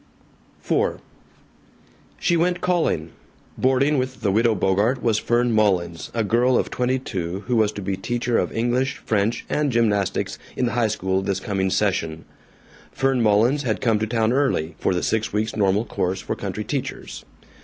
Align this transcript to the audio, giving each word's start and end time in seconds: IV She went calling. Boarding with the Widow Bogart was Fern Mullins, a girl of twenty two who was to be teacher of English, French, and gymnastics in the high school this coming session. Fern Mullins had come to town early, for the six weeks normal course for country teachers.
IV 0.67 0.99
She 2.17 2.35
went 2.35 2.59
calling. 2.59 3.11
Boarding 3.55 3.99
with 3.99 4.21
the 4.21 4.31
Widow 4.31 4.55
Bogart 4.55 5.03
was 5.03 5.19
Fern 5.19 5.51
Mullins, 5.51 6.09
a 6.15 6.23
girl 6.23 6.57
of 6.57 6.71
twenty 6.71 6.97
two 6.97 7.41
who 7.45 7.55
was 7.57 7.71
to 7.73 7.83
be 7.83 7.95
teacher 7.95 8.39
of 8.39 8.51
English, 8.51 8.97
French, 9.05 9.45
and 9.47 9.71
gymnastics 9.71 10.39
in 10.57 10.65
the 10.65 10.71
high 10.73 10.87
school 10.87 11.21
this 11.21 11.39
coming 11.39 11.69
session. 11.69 12.25
Fern 12.91 13.21
Mullins 13.21 13.61
had 13.61 13.79
come 13.79 13.99
to 13.99 14.07
town 14.07 14.33
early, 14.33 14.73
for 14.79 14.95
the 14.95 15.03
six 15.03 15.31
weeks 15.31 15.55
normal 15.55 15.85
course 15.85 16.19
for 16.19 16.35
country 16.35 16.63
teachers. 16.63 17.23